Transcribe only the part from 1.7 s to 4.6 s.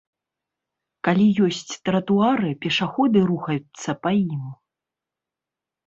тратуары, пешаходы рухаюцца па ім.